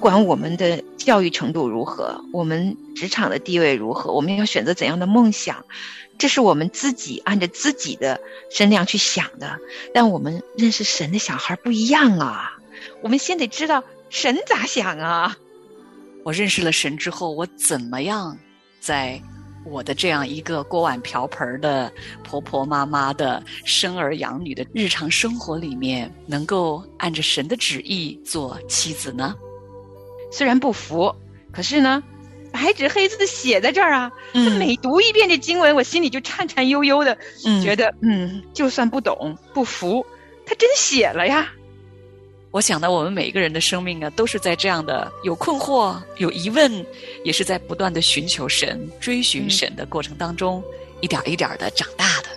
[0.00, 5.64] 管我们的教育程度如何，我们职场的地位如何，我们要选择怎样的梦想，
[6.18, 8.20] 这是我们自己按着自己的
[8.50, 9.58] 身量去想的。
[9.94, 12.58] 但我们认识神的小孩不一样啊，
[13.02, 15.36] 我们先得知道神咋想啊。
[16.24, 18.36] 我认识了神之后，我怎么样
[18.80, 19.22] 在？
[19.66, 21.92] 我的这样一个锅碗瓢盆的
[22.24, 29.34] 婆婆妈妈的生儿养女的日常生活里面，能够按着神的旨意做妻子呢？
[30.30, 31.14] 虽然不服，
[31.52, 32.02] 可是呢，
[32.52, 34.12] 白纸黑字的写在这儿啊。
[34.32, 34.58] 嗯。
[34.58, 37.16] 每读一遍这经文，我心里就颤颤悠悠的，
[37.62, 40.06] 觉得嗯，就算不懂不服，
[40.46, 41.52] 他真写了呀。
[42.52, 46.84] 我想呢，我们每一个人的生命啊，都是在这样的有困惑、有疑问，
[47.22, 50.60] 也是在不断的寻求神、追寻神的过程当中，
[51.00, 52.29] 一点一点的长大的。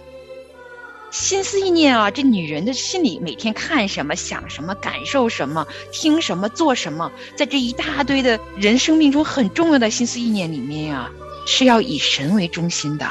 [1.14, 11.12] 心思意念啊，这女人的心里每天看什么、想什么、感受什么、听什么、做什么，在这一大堆的人生命中很重要的心思意念里面呀，
[11.46, 13.08] 是要以神为中心的。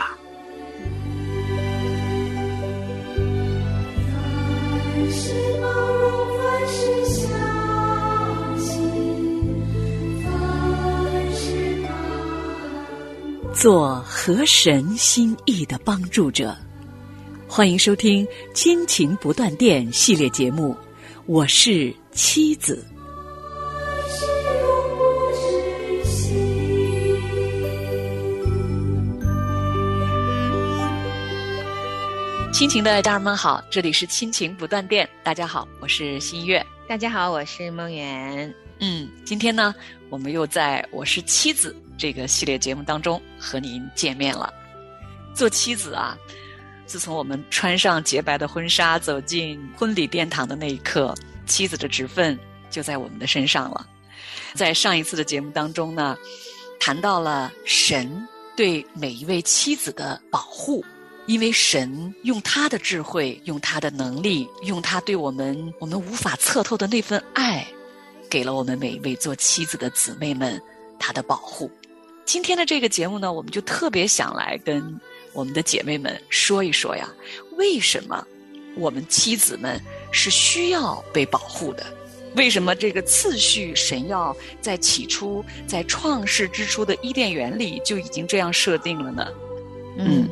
[13.55, 16.56] 做合神心意的帮助者，
[17.55, 20.75] 欢迎收听《亲情不断电》系列节目。
[21.27, 22.83] 我是妻子。
[32.55, 35.06] 亲情的家人们好，这里是亲情不断电。
[35.22, 36.64] 大家好，我是新月。
[36.89, 38.50] 大家好，我是梦圆。
[38.78, 39.75] 嗯，今天呢，
[40.09, 41.77] 我们又在我是妻子。
[41.98, 44.50] 这个系列节目当中和您见面了。
[45.34, 46.16] 做妻子啊，
[46.92, 51.14] 自从我们穿上洁白的婚纱走进婚礼殿堂的那一刻，
[51.46, 52.38] 妻子的职分
[52.69, 53.88] 就在我们的身上了。
[54.53, 56.19] 在上一次的节目当中呢，
[56.78, 60.84] 谈到了神对每一位妻子的保护，
[61.25, 67.66] 因为神用他的智慧、用他的能力、用他对我们我们无法测透的那份爱，
[68.28, 70.60] 给了我们每一位做妻子的姊妹们
[70.98, 71.70] 他的保护。
[72.26, 75.00] 今天的这个节目呢，我们就特别想来跟
[75.32, 77.09] 我们的姐妹们说一说呀，
[77.56, 78.26] 为什么
[78.76, 81.84] 我们妻子们是需要被保护的？
[82.34, 89.26] 为什么这个次序神要在起初在创世之初的伊甸园里就已经这样设定了呢？
[89.98, 90.28] 嗯，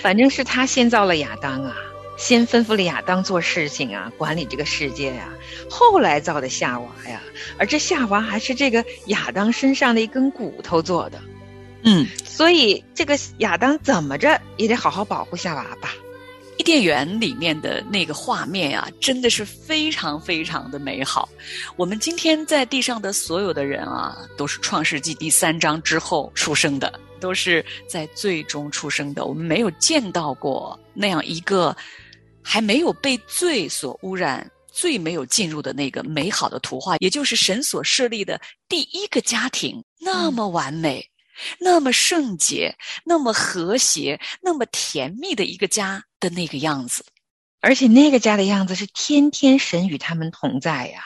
[0.00, 1.76] 反正是他先造了亚当啊。
[2.16, 5.32] 先吩咐了亚当做事情啊，管理这个世界呀。
[5.70, 7.22] 后来造的夏娃呀，
[7.56, 11.18] 而这夏娃还是这个亚当身上的一根骨头做的。
[11.82, 15.94] 嗯，所以这个亚当怎么着也得好好保护夏娃吧。
[16.58, 21.28] 伊甸园里面的那个画面啊，真的是非常非常的美好。
[21.76, 29.24] 我们今天在地上的所有的人啊，都是创世纪第三章之后出生的，都是在最终出生的。
[29.24, 31.76] 我们没有见到过那样一个。
[32.42, 41.06] 还没有被罪所污染、罪没有进入的那个美好的图画，也就是神所设立的第一个家庭，那么完美、
[41.58, 47.04] 那么圣洁、那么和谐、那么甜蜜的一个家的那个样子，
[47.60, 51.02] 而且那个家的样子是天天神与他们同在呀，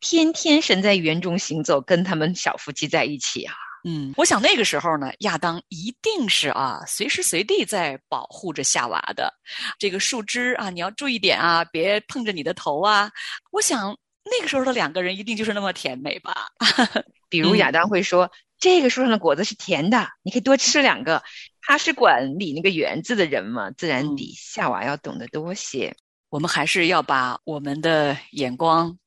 [0.00, 3.54] 天天神在园中行走，跟他们小夫妻在一起啊。
[3.88, 9.32] 嗯，我想那个时候呢，亚当一定是啊，随时随地在保护着夏娃的。
[9.78, 13.08] 这个树枝啊，你要注意点啊，别碰着你的头啊。
[13.52, 16.48] 我想那个时候的两个人一定就是那么甜美吧。
[17.28, 18.28] 比如亚当会说
[18.74, 21.22] ：“这个树上的果子是甜的，你可以多吃两个。”
[21.62, 25.96] 他是管理那个园子的人嘛，自然比夏娃要懂得多些。
[26.28, 28.98] 我们还是要把我们的眼光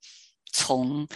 [0.52, 1.08] 从。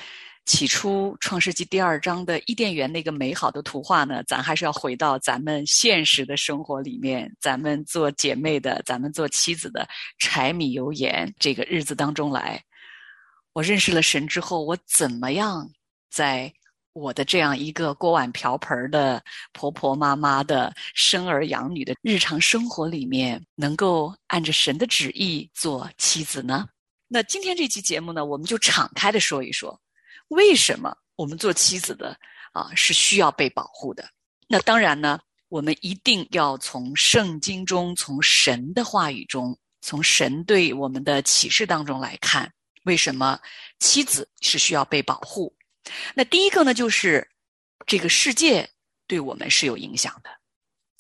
[0.46, 9.88] 起初，《创世纪》第二章的伊甸园那个美好的图画呢，咱还是要回到咱们现实的生活里面，咱们做姐妹的，咱们做妻子的，
[10.20, 12.62] 柴米油盐这个日子当中来。
[13.54, 15.72] 我认识了神之后，我怎么样
[16.12, 16.54] 在
[16.94, 26.68] 我的这样一个锅碗瓢盆的婆婆妈妈的生儿养女的日常生活里面，能够按着神的旨意做妻子呢？
[27.08, 29.80] 那今天这期节目呢，我们就敞开的说一说。
[30.30, 32.18] 为什么我们做妻子的
[32.54, 34.08] 啊是需要被保护的？
[34.48, 35.20] 那当然呢，
[35.50, 42.52] 我们一定要从圣经中、从神的话语中、从神对我们的启示当中来看，
[42.86, 43.40] 为什么
[43.80, 45.52] 妻子是需要被保护？
[46.14, 47.30] 那第一个呢，就是
[47.86, 48.70] 这个世界
[49.08, 50.30] 对我们是有影响的。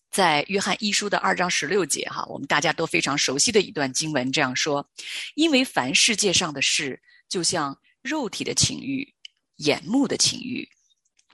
[0.09, 4.87] 在约翰一书的二章十六节，哈，我们大家都非常熟悉的一段经文这样说：
[5.35, 9.13] 因为凡世界上的事，就像肉体的情欲。
[9.57, 10.67] 眼目的情欲，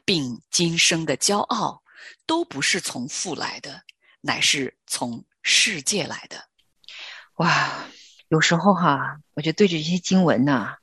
[0.03, 1.81] 并今生的骄傲，
[2.27, 3.81] 都不是从父来的，
[4.19, 6.49] 乃是从世界来的。
[7.35, 7.87] 哇，
[8.27, 10.75] 有时候哈，我就对着这些经文呐，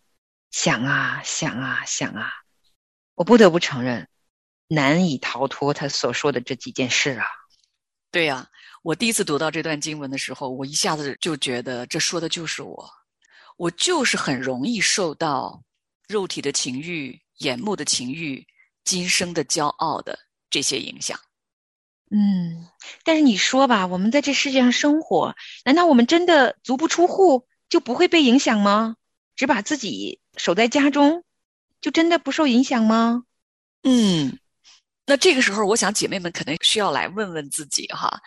[0.51, 2.33] 想啊想啊想啊，
[3.17, 4.09] 我不得不承认，
[4.69, 7.27] 难以逃脱他所说的这几件事啊。
[8.13, 8.47] 对呀，
[8.83, 12.89] 我第一次读到这段经文的时候，我一下子就觉得这说的就是我，
[13.57, 15.63] 我就是很容易受到
[16.07, 18.47] 肉体的情欲、眼目的情欲、
[18.85, 20.19] 今生的骄傲的
[20.51, 21.19] 这些影响。
[22.11, 22.69] 嗯，
[23.03, 25.35] 但是你说吧，我们在这世界上生活，
[25.65, 28.97] 难道我们真的足不出户就不会被影响吗？
[29.35, 31.25] 只把自己守在家中，
[31.87, 33.23] 就真的不受影响吗？
[33.85, 34.37] 嗯，
[35.06, 38.21] 那这个时候，我想姐妹们可能需要来问问自己哈，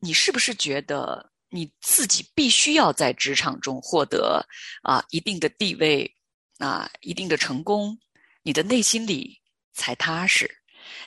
[0.00, 4.46] 你是不是觉得你自己必须要在职场中获得
[4.82, 6.14] 啊一定的地位
[6.58, 7.98] 啊一定的成功，
[8.42, 9.40] 你的内心里
[9.72, 10.58] 才踏实？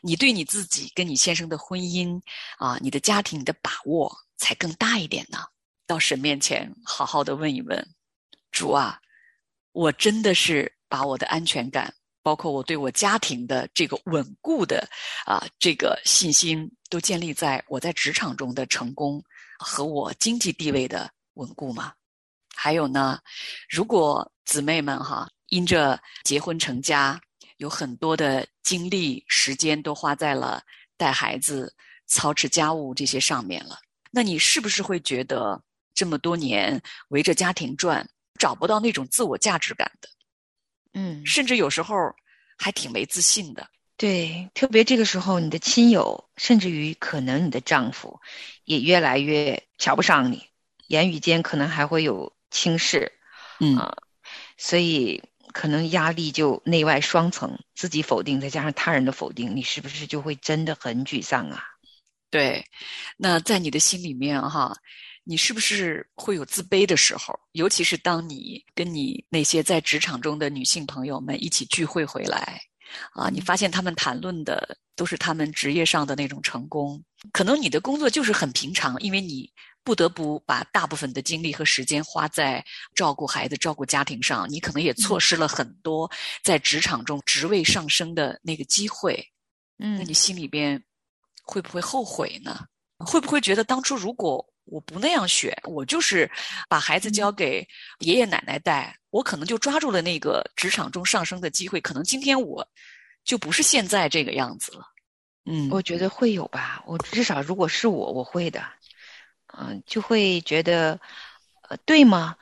[0.01, 2.19] 你对你自己跟你先生的婚姻
[2.57, 5.37] 啊，你的家庭你的把握才更大一点呢。
[5.85, 7.87] 到神面前好好的问一问，
[8.51, 8.99] 主啊，
[9.73, 11.91] 我真的是把我的安全感，
[12.21, 14.87] 包括我对我家庭的这个稳固的
[15.25, 19.19] 啊这个信心，都建立在我在职场中的成功
[19.57, 21.93] 和我经济地位的稳固吗？
[22.55, 23.19] 还有呢，
[23.67, 27.19] 如果姊妹们哈，因着结婚成家。
[27.57, 30.61] 有很多的精力、时间都花在了
[30.97, 31.73] 带孩子、
[32.07, 33.77] 操持家务这些上面了。
[34.11, 35.61] 那你是不是会觉得
[35.93, 38.05] 这么多年围着家庭转，
[38.37, 40.09] 找不到那种自我价值感的？
[40.93, 41.95] 嗯，甚至有时候
[42.57, 43.67] 还挺没自信的。
[43.97, 48.19] 对，特别这个时候，你的亲友，甚至于可能你的丈夫，
[48.65, 50.47] 也越来越瞧不上你，
[50.87, 53.11] 言语间可能还会有轻视。
[53.59, 53.95] 嗯啊，
[54.57, 55.23] 所以。
[55.53, 61.63] 可能压力就内外双层，自己否定再加上他人的否定，你是不是就会真的很沮丧啊？
[62.31, 62.65] 对，
[63.17, 64.75] 那在你的心里面哈，
[65.23, 67.33] 你是不是会有自卑的时候？
[67.53, 72.61] 尤其是当你跟你那些在职场中的女性朋友们一起聚会回来，
[73.13, 79.51] 啊，你发现他们谈论的都是他们职业上的那种成功，可能你的工作就是很平常，因为你。
[79.85, 82.63] 不得不把大部分的精力和时间花在
[82.95, 86.09] 照顾孩子、照顾家庭上，你可能也错失了很多
[86.41, 89.21] 在职场中职位上升的那个机会。
[89.79, 90.81] 嗯，那你心里边
[91.43, 92.65] 会不会后悔呢？
[92.99, 96.29] 会不会觉得当初如果我不那样选，我就是
[96.67, 97.67] 把孩子交给
[97.99, 102.67] 爷爷奶奶带，我可能就抓住了那个职场中上升的机会，可能今天我
[103.23, 104.85] 就不是现在这个样子了。
[105.45, 106.81] 嗯，我觉得会有吧。
[106.85, 108.63] 我至少如果是我，我会的。
[109.55, 110.99] 嗯，就会觉得，
[111.69, 112.37] 呃，对吗？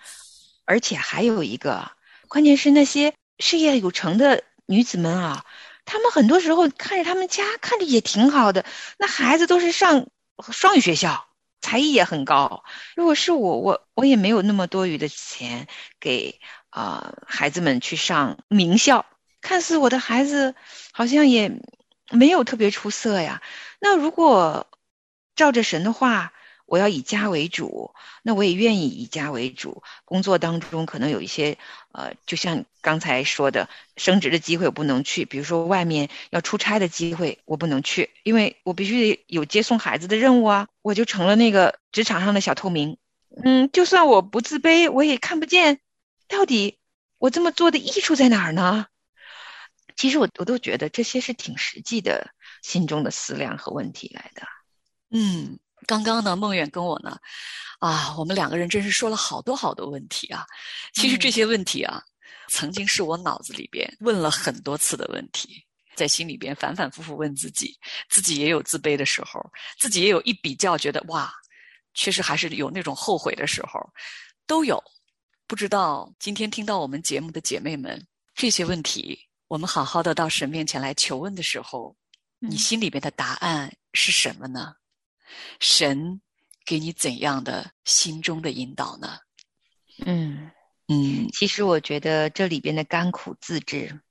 [0.64, 1.92] 而且还有一个，
[2.30, 5.46] 关键是那些事业有成的女子们啊，
[5.84, 8.64] 她们很多时候看着他们家看着也挺好的，
[8.98, 10.08] 那孩子都是上
[10.54, 11.28] 双语学校，
[11.62, 12.64] 才艺也很高。
[12.96, 15.68] 如果是我，我我也没有那么多余的钱
[16.00, 19.06] 给啊孩子们去上名校，
[19.42, 20.56] 看似我的孩子
[20.92, 21.52] 好像也
[22.12, 23.42] 没有特别出色呀。
[23.80, 24.68] 那如果
[25.36, 26.34] 照着神的话。
[26.72, 29.84] 我要以家为主，那我也愿意以家为主。
[30.06, 31.58] 工作当中可能有一些，
[31.92, 42.98] 呃，就像刚才说的，升职的机会我不能去，比如说外面要出差的机会我不能去，因为我必须得有接送孩子的任务啊，我就成了那个职场上的小透明。
[43.44, 45.82] 嗯，就算我不自卑，我也看不见，
[46.30, 46.78] 到底
[47.18, 48.86] 我这么做的益处在哪儿呢？
[49.98, 54.44] 其实我我都觉得这些是挺实际的心中的思量和问题来的。
[55.10, 55.60] 嗯。
[55.88, 57.18] 刚刚呢，梦远跟我呢，
[57.80, 60.46] 啊，我们两个人真是说了好多好多问题啊。
[60.94, 62.02] 其实这些问题啊，
[62.50, 67.78] 曾经是我脑子里边问了很多次的问题，在心里边反反复复问自己，
[68.10, 69.42] 自己也有自卑的时候，
[69.80, 71.34] 自己也有一比较，觉得哇，
[71.94, 73.80] 确实还是有那种后悔的时候，
[74.46, 74.82] 都有。
[75.48, 79.20] 不知道今天听到我们节目的姐妹们，这些问题，
[79.50, 81.94] 我们好好的到神面前来求问的时候，
[82.40, 84.74] 你心里边的答案是什么呢？
[85.60, 86.22] 神
[86.66, 89.18] 给你怎样的心中的引导呢？
[90.06, 90.52] 嗯
[90.88, 94.02] 嗯，其实我觉得这里边的甘苦自知，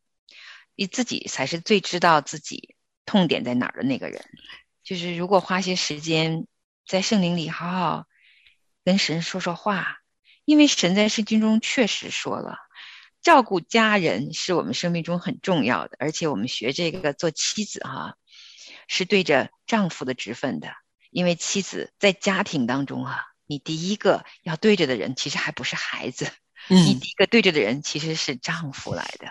[0.75, 2.75] 你自己才是最知道自己
[3.05, 4.25] 痛点在哪儿的那个人。
[4.83, 6.47] 就是如果花些时间
[6.87, 8.07] 在圣灵里好好
[8.85, 9.99] 跟神说说话，
[10.45, 12.57] 因为神在圣经中确实说了，
[13.21, 18.17] 照顾家人是我们生命中很重要的，而且我们学这个做妻子哈，
[18.89, 20.73] 是对着丈夫的职分的。
[21.11, 26.31] 因为妻子在家庭当中啊，你第一个要对着的人其实还不是孩子，
[26.69, 29.29] 你第一个对着的人其实是丈夫来的。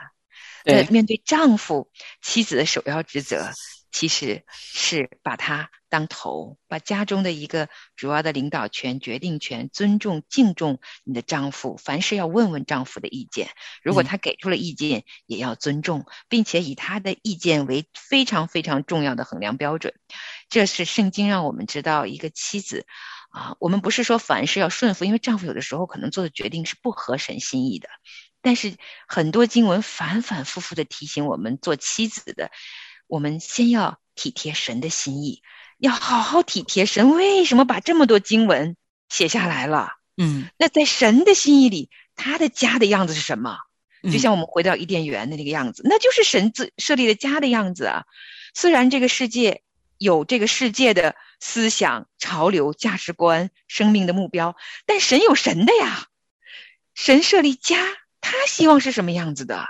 [0.65, 1.89] 那面对丈夫，
[2.21, 3.51] 妻子的首要职责
[3.91, 13.49] 其实是把他当头，把家中的一个主要的领导权、决定权，尊重、敬重你的丈夫，凡事要问问丈夫的意见。
[13.81, 19.93] 如果他给出了意见，也要尊重，并且以他的意见为非常非常重要的衡量标准。
[20.49, 22.85] 这是圣经让我们知道，一个妻子
[23.29, 27.87] 啊，我们不是说凡事要顺服，因为丈夫有的时候可能做的决定是不合神心意的。
[28.41, 28.75] 但是
[29.07, 32.51] 很多经文反反复复的提醒我们，做妻子的，
[33.07, 35.41] 我们先要体贴神的心意，
[35.77, 37.11] 要好好体贴神。
[37.11, 38.75] 为什么把这么多经文
[39.09, 39.89] 写下来了？
[40.17, 43.57] 嗯，那在神的心意里，他的家的样子是什么？
[44.03, 48.05] 就像我们回到伊甸园的那个样子，那就是神自设立的家的样子啊。
[48.55, 49.61] 虽然这个世界
[49.99, 54.55] 有这个世界的思想、潮流、价值观、生命的目标，
[54.87, 56.07] 但神有神的呀。
[56.95, 57.77] 神设立家。
[58.21, 59.65] 他希望是什么样子的？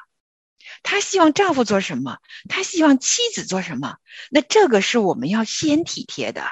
[0.82, 2.18] 他希望丈夫做什么？
[2.50, 3.98] 他希望妻子做什么？
[4.32, 6.46] 那这个是我们要先体贴的。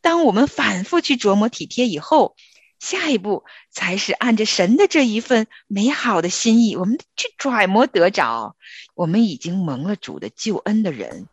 [0.00, 2.36] 当我们反复去琢磨体贴以后，
[2.78, 8.56] 下一步才是按着神的这一份美好的心意，我们去揣摩得着。
[8.94, 11.26] 我们已经蒙了主的救恩的人，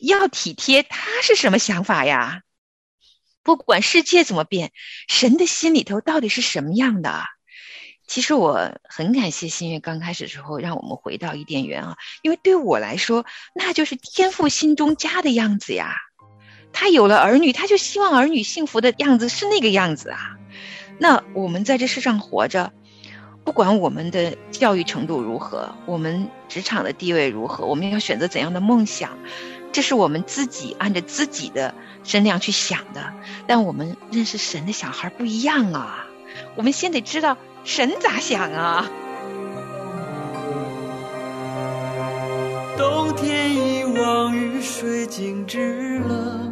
[0.00, 2.42] 要体贴他是什么想法呀？
[3.42, 4.72] 不管世界怎么变，
[5.08, 7.24] 神的心里头到底是什么样的？
[8.06, 15.94] 其实我很感谢新月刚开始的时候让我们回到伊甸园啊，因为对我来说，那就是天父心中家的样子呀。
[16.72, 20.36] 他有了儿女，他就希望儿女幸福的样子是那个样子啊。
[20.98, 22.72] 那我们在这世上活着，
[23.44, 29.10] 不管我们的教育程度如何，我们职场的地位如何，我们要选择怎样的梦想，
[29.72, 33.12] 这是我们自己按着自己的身量去想的。
[33.46, 36.06] 但我们认识神的小孩不一样啊，
[36.54, 37.36] 我们先得知道。
[37.62, 38.88] 神咋想啊？
[42.78, 46.50] 冬天一望雨水静止了，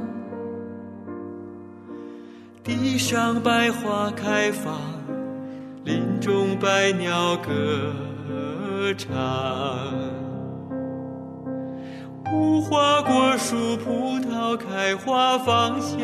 [2.63, 4.79] 地上百花开放，
[6.29, 9.09] 中百鸟歌唱。
[12.31, 15.97] 无花果树葡萄开花芳香。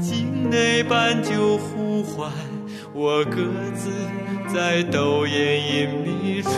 [0.00, 2.32] 境内斑鸠呼唤，
[2.94, 3.36] 我各
[3.74, 3.90] 自
[4.46, 6.50] 在斗艳隐秘处。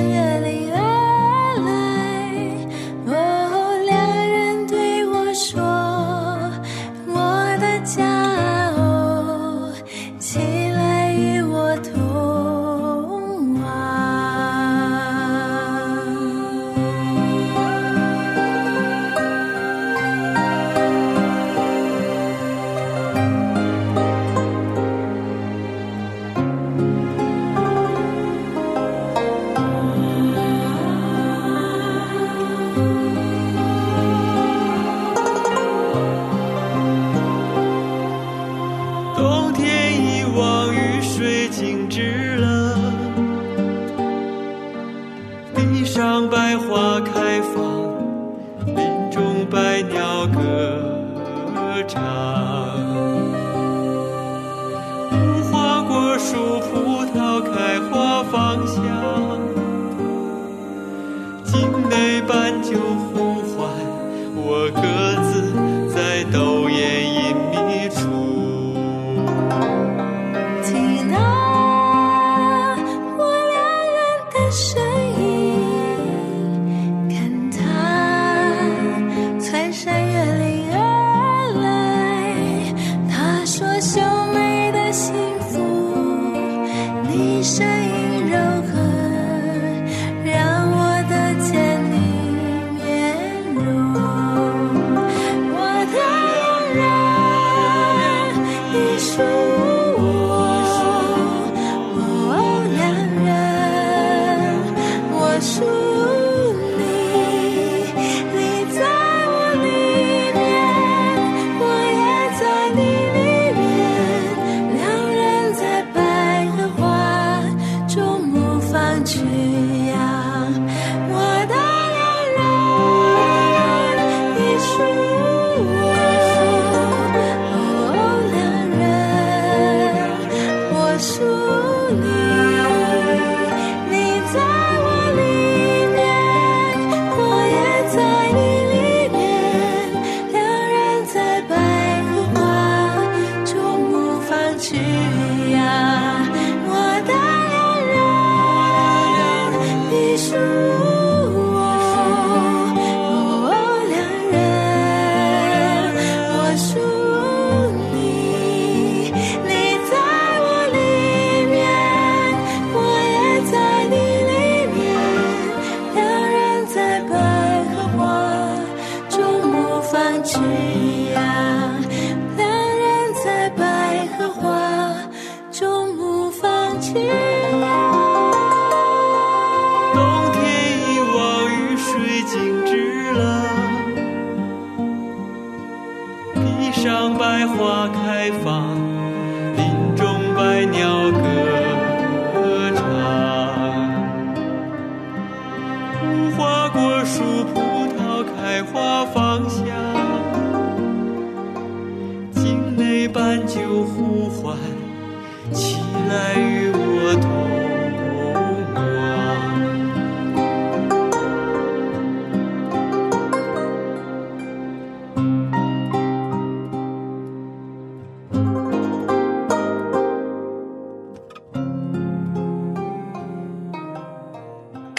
[0.00, 0.67] 越岭
[51.88, 51.98] 长。
[55.10, 55.14] 无
[55.50, 58.76] 花果树葡萄开花芳香，
[61.44, 62.76] 境内斑鸠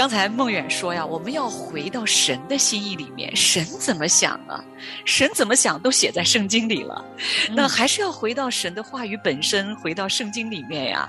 [0.09, 4.59] 刚才孟远说呀，我们要回到神的心意里面，神怎么想啊？
[5.05, 7.05] 神怎么想都写在圣经里了，
[7.51, 11.07] 那还是要回到神的话语本身，回到圣经里面呀。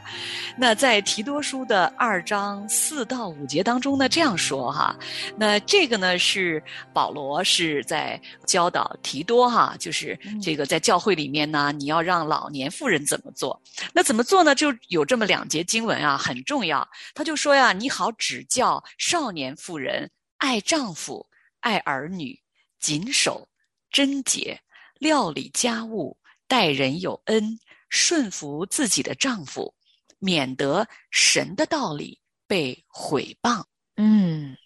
[0.55, 4.95] 那在提多书的二章四到五节当中呢，这样说哈，
[5.35, 13.59] 那这个呢是保罗是在教导提多哈，就是这个在教会里面呢，你要让老年妇人怎么做？
[13.95, 14.55] 那怎么做呢？
[14.55, 16.87] 就有这么两节经文啊，很重要。
[17.15, 21.29] 他就说呀，你好指教少年妇人爱丈夫、
[21.61, 22.41] 爱儿女，
[22.79, 23.49] 谨守
[23.91, 24.61] 贞洁，
[24.99, 29.75] 料理家务，待人有恩，顺服自己的丈夫，
[30.19, 33.65] 免得神的道理被毁谤。
[33.97, 34.57] 嗯，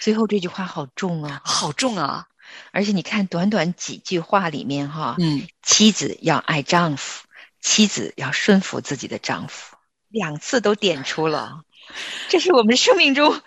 [0.00, 2.28] 最后这句话好重啊，好重啊！
[2.72, 7.26] 而且你看，短短几句话里面哈，嗯，妻子要爱丈夫，
[7.60, 9.76] 妻子要顺服自己的丈夫，
[10.08, 11.62] 两次都点出了，
[12.28, 13.40] 这是我们生命中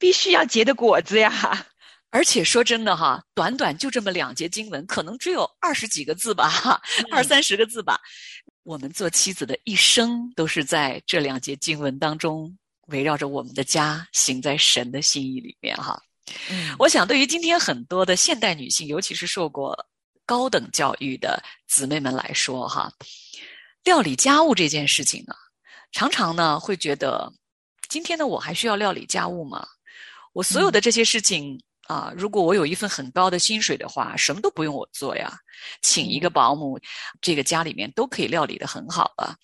[0.00, 1.66] 必须要结的果子呀。
[2.12, 6.82] 而且说真的哈，短短就这么两节经文，可能只有二十几个字吧，哈，
[7.12, 8.00] 二三十个字吧。
[8.64, 12.52] 我们做妻子的一生都是在这两节经文当中，
[12.88, 16.02] 围绕着我们的家，行在神的心意里面哈。
[16.50, 19.86] 嗯我想，对于今天很多的现代女性，尤其是受过
[20.26, 22.92] 高等教育的姊妹们来说，哈，
[23.84, 25.34] 料理家务这件事情呢，
[25.92, 27.32] 常常呢会觉得，
[27.88, 29.64] 今天的我还需要料理家务吗？
[30.32, 35.36] 我所有的这些事情啊、如果我有一份很高的薪水的话，什么都不用我做呀，
[35.82, 36.78] 请一个保姆，
[37.20, 39.34] 这个家里面都可以料理的很好了。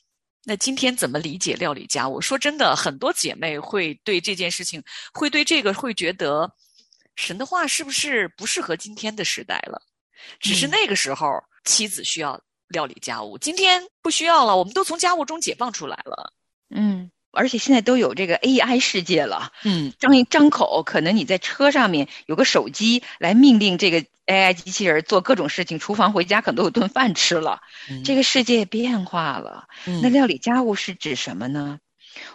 [0.44, 2.20] 那今天怎么理解料理家务？
[2.20, 4.80] 说真的，很多姐妹会对这件事情，
[5.12, 6.48] 会对这个会觉得，
[7.16, 9.82] 神的话是不是不适合今天的时代了？
[10.38, 11.28] 只是嗯那个时候
[11.64, 16.32] 妻子需要料理家务，今天不需要了，我们都从家务中解放出来了。
[16.70, 27.60] 嗯，而且现在都有这个 AI 世界了，嗯张一张口，可能你在车上面有个手机来命令这个 AI 机器人做各种事情，厨房回家可能都有顿饭吃了。
[28.04, 29.68] 这个世界变化了，
[30.02, 31.78] 那嗯料理家务是指什么呢？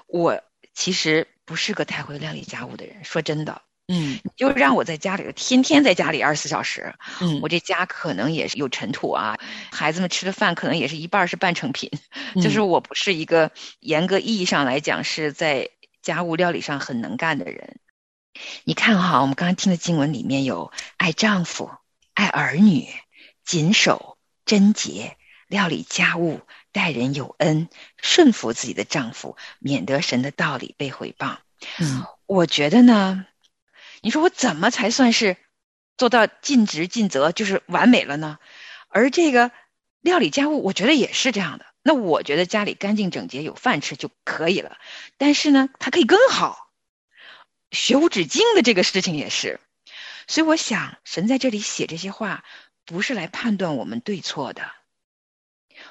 [0.07, 0.39] 我
[0.73, 3.61] 其实不是个太会料理家务的人，说真的，
[3.91, 9.37] 嗯你就让我在家里，天天在家里二十四小时，嗯我这家可能也是有尘土啊，
[9.71, 11.91] 孩子们吃的饭可能也是一半是半成品，
[12.41, 13.51] 就是我不是一个
[13.81, 15.69] 严格意义上来讲是在
[16.01, 17.77] 家务料理上很能干的人。
[18.63, 21.69] 你看哈，我们刚刚听的经文里面有爱丈夫、
[22.13, 22.87] 爱儿女、
[23.43, 26.39] 谨守贞洁、料理家务、
[26.71, 31.35] 待人有恩、顺服自己的丈夫，免得神的道理被毁谤。
[31.77, 33.25] 嗯我觉得呢，
[34.01, 35.37] 你说我怎么才算是
[35.97, 38.39] 做到尽职尽责，就是完美了呢？
[38.89, 39.51] 而这个
[40.01, 41.65] 料理家务，我觉得也是这样的。
[41.83, 44.77] 那我觉得家里干净整洁，有饭吃就可以了。
[45.17, 46.69] 但是呢，它可以更好。
[47.71, 49.59] 学无止境的这个事情也是，
[50.27, 52.43] 所以我想，神在这里写这些话，
[52.85, 54.71] 不是来判断我们对错的。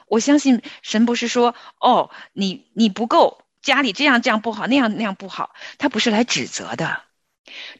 [0.07, 7.03] 我相信神不是说，哦，你你不够，家里这样这样不好，那样那样不好，他不是来指责的。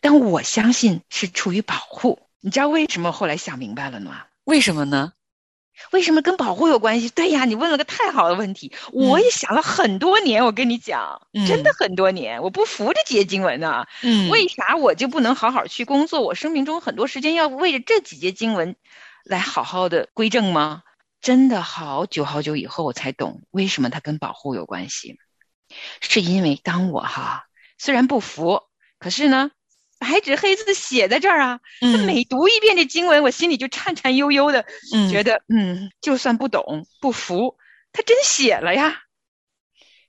[0.01, 2.21] 但我相信是出于保护。
[2.41, 4.25] 你知道为什么后来想明白了吗？
[4.45, 5.13] 为什么呢？
[5.93, 7.09] 为什么跟保护有关系？
[7.09, 10.45] 对呀，你问了个太好的问题，我也想了很多年。
[10.45, 13.87] 我跟你讲，嗯真的很多年，我不服这几节经文呢。
[14.03, 16.21] 嗯为啥我就不能好好去工作？
[16.21, 18.77] 我生命中很多时间要为着这几节经文
[19.25, 20.83] 来好好的归正吗？
[21.23, 25.19] 真的好久好久以后我才懂，为什么它跟保护有关系。
[26.01, 27.45] 是因为当我哈
[27.79, 28.63] 虽然不服，
[28.99, 29.51] 可是呢，
[30.01, 37.59] 白纸黑字写在这儿啊，那嗯每读一遍这经文，我心里就颤颤悠悠的，嗯觉得嗯，就算不懂不服，
[37.93, 39.03] 他真写了呀。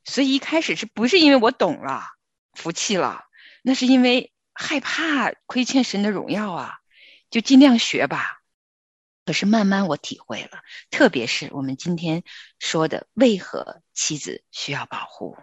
[0.06, 2.06] 所以一开始是不是因为我懂了，
[2.54, 3.26] 服气了？
[3.62, 6.80] 那是因为害怕亏欠神的荣耀啊，
[7.30, 8.40] 就尽量学吧。
[9.26, 12.24] 可是慢慢我体会了，特别是我们今天
[12.60, 15.38] 说的，为何妻子需要保护？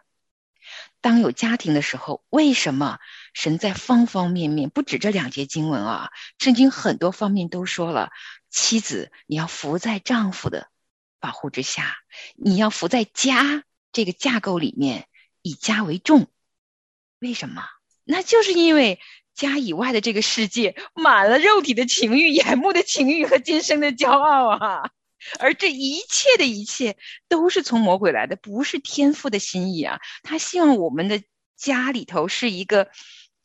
[1.01, 2.99] 当有家庭的时候，为什么
[3.39, 8.11] 神在方方面面，不止这两节经文啊，圣经很多方面都说了，
[8.51, 10.67] 妻子你要服在丈夫的
[11.21, 11.99] 保护之下，
[12.35, 15.07] 你要服在家这个架构里面，
[15.43, 16.27] 以家为重。
[17.21, 17.63] 为什么？
[18.03, 18.99] 那就是因为
[19.37, 24.91] 家以外的这个世界满了肉体的情欲、眼目的情欲和今生的骄傲啊！
[25.39, 26.97] 而这一切的一切
[27.29, 30.01] 都是从魔鬼来的，不是天父的心意啊！
[30.25, 31.23] 他希望我们的
[31.57, 32.91] 家里头是一个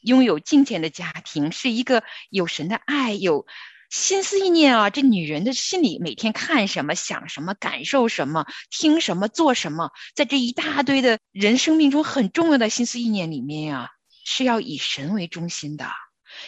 [0.03, 3.45] 拥有金钱的家庭，是一个有神的爱、有
[3.89, 4.89] 心思意念啊！
[4.89, 13.91] 这女人的心里每天看什么、想什么、感受什么、听什么、做什么，在这一大堆的人生命中很重要的心思意念里面呀，
[14.25, 15.91] 是要以神为中心的。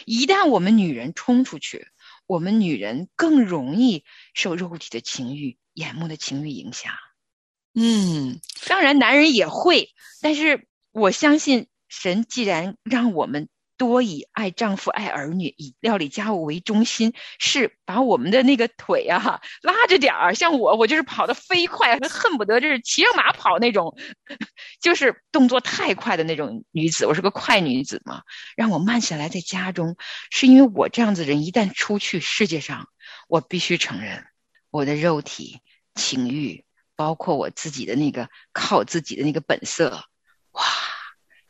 [0.04, 1.86] 一旦我们女人冲出去，
[2.26, 6.92] 我们女人更容易受肉体的情欲、眼目的情欲影响。
[7.74, 9.90] 嗯，当然，男人也会，
[10.20, 20.34] 但是我相信神既然让我们多以爱丈夫、爱儿女、以料理家务为中心，是把我们的那个腿啊拉着点儿。
[20.34, 23.96] 像我，我就是跑得飞快，恨不得就是骑上马跑那种，
[24.80, 27.06] 就是动作太快的那种女子。
[27.06, 28.22] 我是个快女子嘛，
[28.56, 29.96] 让我慢下来，在家中，
[30.30, 32.88] 是因为我这样子人一旦出去世界上，
[33.28, 34.24] 我必须承认
[34.70, 35.60] 我的肉体
[35.94, 36.64] 情欲。
[36.98, 40.06] 包括我自己的那个靠自己的那个本色，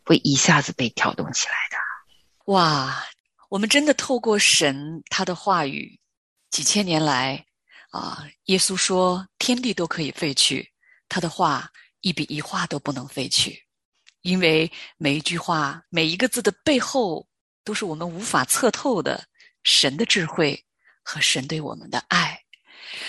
[0.07, 1.77] 会一下子被挑动起来的。
[2.53, 3.05] 哇，
[3.49, 5.99] 我们真的透过神他的话语，
[6.49, 7.45] 几千年来
[7.91, 10.73] 啊，耶稣说天地都可以废去，
[11.09, 11.69] 他的话
[12.03, 13.67] 一笔一画都不能废去，
[14.23, 17.27] 因为每一句话每一个字的背后，
[17.65, 19.27] 都是我们无法测透的
[19.65, 20.65] 神的智慧
[21.03, 22.41] 和神对我们的爱。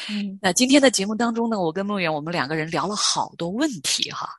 [0.10, 4.30] 嗯，那今天的节目当中呢，我跟梦圆我们两个人聊了好多问题哈，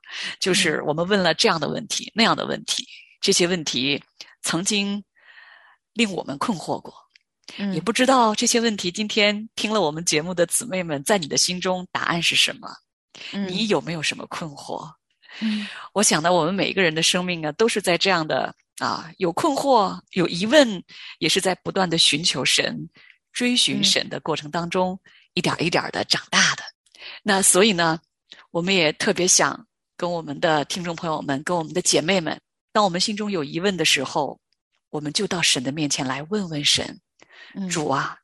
[0.41, 2.87] 就是我们问了这样的问题、那样的问题，
[3.21, 4.03] 这些问题
[4.43, 5.03] 曾经
[5.95, 6.95] 令我们困惑过，
[7.57, 7.73] 嗯。
[7.75, 12.69] 也不知道这些问题今天听了我们节目的姊妹们，在你的心中答案是什么？
[13.33, 13.49] 嗯。
[13.49, 14.89] 你有没有什么困惑？
[15.41, 15.67] 嗯。
[15.93, 20.83] 我想呢，我们每一个人的生命啊，都是在这样的啊，有困惑、有疑问，
[21.19, 22.89] 也是在不断的寻求神、
[23.33, 23.85] 追寻嗯。
[23.85, 24.99] 神的过程当中，
[25.35, 26.63] 一点一点的长大的。
[27.23, 28.01] 那所以呢，
[28.51, 32.41] 我们也特别想跟我们的听众朋友们、跟我们的姐妹们，
[32.73, 34.41] 当我们心中有疑问的时候，
[34.91, 37.01] 我们就到神的面前来问问神：
[37.55, 38.19] 嗯主啊，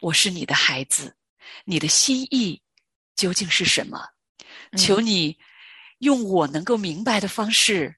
[0.00, 1.14] 我是你的孩子，
[1.64, 2.60] 你的心意
[3.14, 3.98] 究竟是什么？
[4.70, 5.38] 嗯求你
[5.98, 7.96] 用我能够明白的方式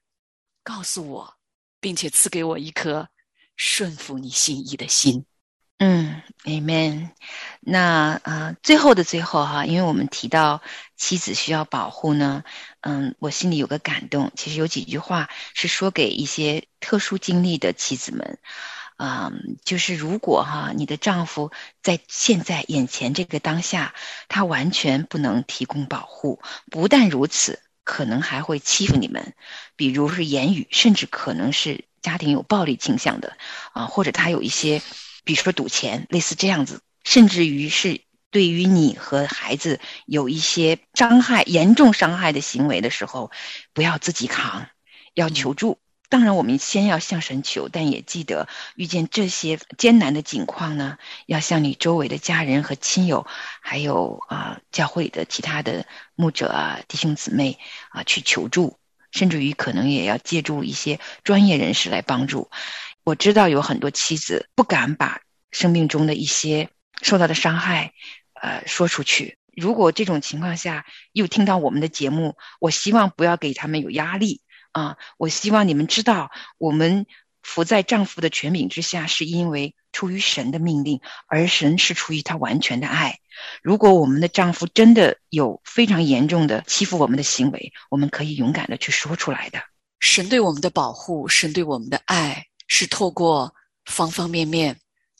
[0.63, 1.37] 告诉我，
[1.79, 3.09] 并且赐给我一颗
[3.55, 5.25] 顺服你心意的心。
[5.81, 7.09] 嗯，Amen。
[7.61, 10.61] 那啊、呃最后的最后哈，因为我们提到
[10.97, 12.43] 妻子需要保护呢，
[12.81, 14.29] 嗯，我心里有个感动。
[14.35, 18.39] 其实有几句话是说给一些特殊经历的妻子们，
[18.97, 21.49] 嗯，就是如果哈你的丈夫
[21.81, 23.95] 在现在眼前这个当下，
[24.27, 29.33] 他完全不能提供保护，不但如此，可能还会欺负你们，
[29.77, 33.37] 比如是言语，甚至可能是家庭有暴力倾向的
[33.71, 34.81] 啊，或者他有一些。
[35.29, 43.29] 比如说赌钱，类似这样子，甚至于是对于你和孩子有一些伤害、严重伤害的行为的时候，
[43.71, 44.65] 不要自己扛，
[45.13, 45.77] 要求助。
[46.09, 53.27] 当然，我们先要向神求，但也记得遇见这些艰难的境况呢，要向你周围的家人和亲友，
[53.61, 58.79] 还有啊、教会的其他的牧者啊、弟兄姊妹啊去求助，
[59.11, 62.49] 甚至于可能也要借助一些专业人士来帮助。
[63.09, 66.69] 我知道有很多妻子不敢把生命中的一些
[67.01, 67.93] 受到的伤害，
[68.39, 69.39] 呃，说出去。
[69.55, 74.41] 如果这种情况下又听到我们的节目，我希望不要给他们有压力
[74.73, 74.97] 啊！
[75.17, 77.07] 我希望你们知道，我们
[77.41, 83.17] 服在丈夫的权柄之下，是因为出于神的命令，而神是出于他完全的爱。
[83.63, 89.63] 如果我们的丈夫真的有非常严重的欺负我们的行为，我们可以勇敢的去说出来的。
[89.99, 93.53] 神对我们的保护，神对我们的爱，是透过
[93.85, 94.73] 方方面面。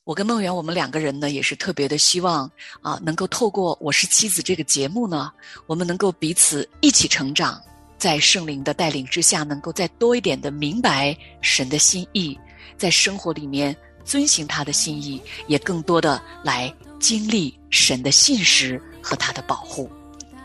[0.06, 2.50] 我跟梦圆，我们两个人呢，也是特别的希望
[2.82, 5.32] 啊，能够透过《我是妻子》这个节目呢，
[5.68, 7.62] 我们能够彼此一起成长，
[7.98, 12.36] 在圣灵的带领之下，能够再多一点的明白神的心意，
[12.76, 19.88] 在生活里面遵行他的心意，也更多的来经历神的信实和他的保护。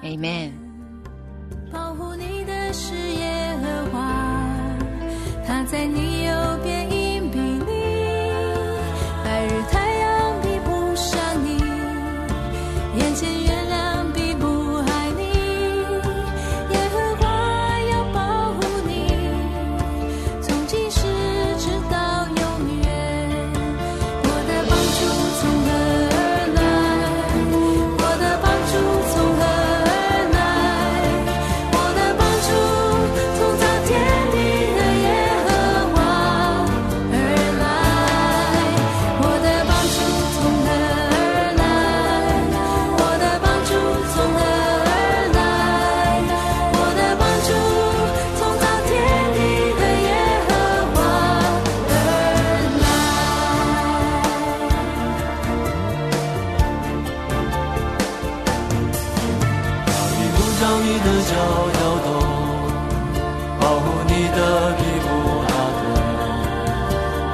[0.02, 0.52] Amen。
[1.72, 4.76] 保护你的是耶和华，
[5.46, 6.23] 他在你
[64.36, 64.40] 的
[64.76, 65.06] 庇护
[65.46, 65.82] 阿德，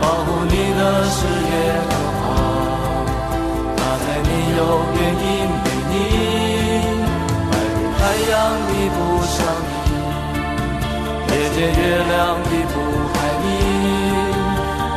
[0.01, 1.19] 保护你的事
[1.51, 1.55] 耶
[1.89, 2.23] 和华，
[3.77, 4.61] 他在你右
[4.93, 5.25] 边引
[5.65, 5.93] 领你，
[7.51, 8.33] 白日太阳
[8.67, 9.35] 比不上
[9.67, 9.73] 你，
[11.33, 12.13] 夜间月亮
[12.45, 12.75] 比不
[13.13, 13.47] 害你，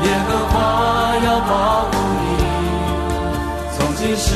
[0.06, 0.54] 耶和华
[1.26, 1.52] 要保
[1.90, 2.22] 护你，
[3.78, 4.28] 从今时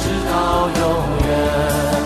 [0.00, 0.32] 直到
[0.80, 0.82] 永
[1.26, 1.99] 远。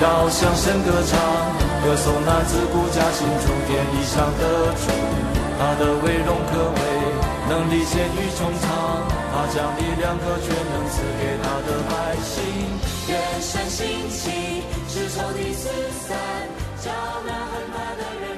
[0.00, 1.18] 要向神歌唱，
[1.82, 4.86] 歌颂那自古家新诸天以上的主，
[5.58, 6.80] 他的威荣可畏，
[7.48, 8.68] 能力显于穹苍，
[9.32, 12.38] 他将力量和权能赐给他的百姓。
[13.08, 15.68] 愿神兴起，使仇敌四
[16.06, 16.16] 散，
[16.80, 16.92] 叫
[17.26, 18.37] 那恨他的人